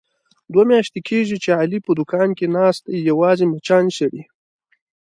[0.51, 4.23] دوه میاشتې کېږي، چې علي په دوکان کې ناست دی یوازې مچان شړي.